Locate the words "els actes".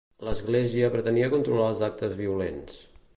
1.73-2.17